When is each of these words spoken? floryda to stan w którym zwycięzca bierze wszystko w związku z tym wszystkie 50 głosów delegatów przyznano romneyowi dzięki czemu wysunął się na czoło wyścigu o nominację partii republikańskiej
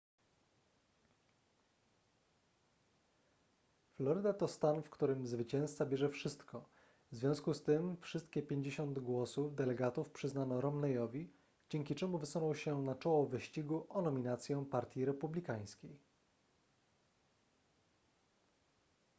floryda 3.95 4.33
to 4.33 4.47
stan 4.47 4.81
w 4.83 4.89
którym 4.89 5.27
zwycięzca 5.27 5.85
bierze 5.85 6.09
wszystko 6.09 6.69
w 7.11 7.15
związku 7.15 7.53
z 7.53 7.63
tym 7.63 7.97
wszystkie 8.01 8.41
50 8.41 8.99
głosów 8.99 9.55
delegatów 9.55 10.09
przyznano 10.11 10.61
romneyowi 10.61 11.29
dzięki 11.69 11.95
czemu 11.95 12.17
wysunął 12.17 12.55
się 12.55 12.81
na 12.81 12.95
czoło 12.95 13.25
wyścigu 13.25 13.85
o 13.89 14.01
nominację 14.01 14.65
partii 14.71 15.05
republikańskiej 15.05 15.97